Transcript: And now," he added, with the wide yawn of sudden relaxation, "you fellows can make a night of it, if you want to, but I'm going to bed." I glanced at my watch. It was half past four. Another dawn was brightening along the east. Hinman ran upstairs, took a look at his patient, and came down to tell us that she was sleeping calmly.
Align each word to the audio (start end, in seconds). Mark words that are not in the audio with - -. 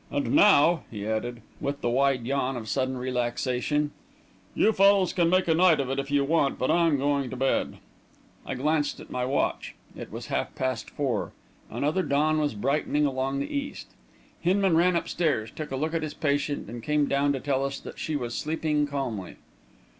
And 0.09 0.31
now," 0.33 0.81
he 0.89 1.05
added, 1.05 1.43
with 1.59 1.81
the 1.81 1.89
wide 1.91 2.25
yawn 2.25 2.57
of 2.57 2.67
sudden 2.67 2.97
relaxation, 2.97 3.91
"you 4.55 4.71
fellows 4.73 5.13
can 5.13 5.29
make 5.29 5.47
a 5.47 5.53
night 5.53 5.79
of 5.79 5.91
it, 5.91 5.99
if 5.99 6.09
you 6.09 6.25
want 6.25 6.55
to, 6.55 6.59
but 6.59 6.71
I'm 6.71 6.97
going 6.97 7.29
to 7.29 7.35
bed." 7.35 7.77
I 8.43 8.55
glanced 8.55 8.99
at 8.99 9.11
my 9.11 9.25
watch. 9.25 9.75
It 9.95 10.11
was 10.11 10.25
half 10.25 10.55
past 10.55 10.89
four. 10.89 11.33
Another 11.69 12.01
dawn 12.01 12.39
was 12.39 12.55
brightening 12.55 13.05
along 13.05 13.39
the 13.41 13.55
east. 13.55 13.89
Hinman 14.39 14.75
ran 14.75 14.95
upstairs, 14.95 15.51
took 15.51 15.69
a 15.69 15.75
look 15.77 15.93
at 15.93 16.01
his 16.01 16.15
patient, 16.15 16.67
and 16.67 16.81
came 16.81 17.05
down 17.07 17.31
to 17.33 17.39
tell 17.39 17.63
us 17.63 17.79
that 17.79 17.99
she 17.99 18.15
was 18.15 18.33
sleeping 18.33 18.87
calmly. 18.87 19.35